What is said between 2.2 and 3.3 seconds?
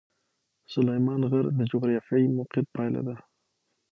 موقیعت پایله ده.